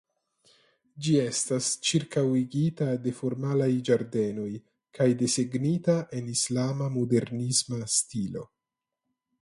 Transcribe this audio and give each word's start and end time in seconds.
Ĝi 1.07 1.11
estas 1.23 1.67
ĉirkaŭigita 1.89 2.87
de 3.05 3.13
formalaj 3.19 3.69
ĝardenoj 3.91 4.49
kaj 4.99 5.09
desegnita 5.23 5.99
en 6.21 6.33
islama 6.37 6.89
modernisma 6.97 7.83
stilo. 7.99 8.49